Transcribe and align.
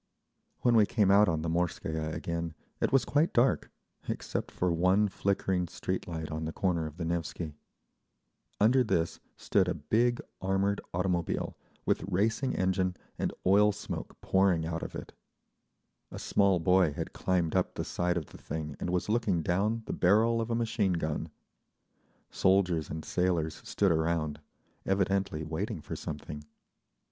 When 0.61 0.75
we 0.75 0.87
came 0.87 1.11
out 1.11 1.29
on 1.29 1.43
the 1.43 1.47
Morskaya 1.49 2.11
again 2.11 2.55
it 2.79 2.91
was 2.91 3.05
quite 3.05 3.33
dark, 3.33 3.69
except 4.07 4.49
for 4.49 4.73
one 4.73 5.07
flickering 5.07 5.67
street 5.67 6.07
light 6.07 6.31
on 6.31 6.45
the 6.45 6.51
corner 6.51 6.87
of 6.87 6.97
the 6.97 7.05
Nevsky. 7.05 7.53
Under 8.59 8.83
this 8.83 9.19
stood 9.37 9.67
a 9.67 9.75
big 9.75 10.19
armored 10.41 10.81
automobile, 10.91 11.55
with 11.85 12.03
racing 12.07 12.55
engine 12.55 12.95
and 13.19 13.31
oil 13.45 13.71
smoke 13.71 14.19
pouring 14.21 14.65
out 14.65 14.81
of 14.81 14.95
it. 14.95 15.13
A 16.09 16.17
small 16.17 16.59
boy 16.59 16.93
had 16.93 17.13
climbed 17.13 17.55
up 17.55 17.75
the 17.75 17.85
side 17.85 18.17
of 18.17 18.25
the 18.25 18.39
thing 18.39 18.75
and 18.79 18.89
was 18.89 19.07
looking 19.07 19.43
down 19.43 19.83
the 19.85 19.93
barrel 19.93 20.41
of 20.41 20.49
a 20.49 20.55
machine 20.55 20.93
gun. 20.93 21.29
Soldiers 22.31 22.89
and 22.89 23.05
sailors 23.05 23.61
stood 23.63 23.91
around, 23.91 24.41
evidently 24.83 25.43
waiting 25.43 25.79
for 25.79 25.95
something. 25.95 26.43